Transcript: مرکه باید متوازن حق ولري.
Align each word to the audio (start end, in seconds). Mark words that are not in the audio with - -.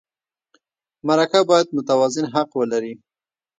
مرکه 1.07 1.39
باید 1.49 1.67
متوازن 1.77 2.25
حق 2.33 2.51
ولري. 2.59 2.93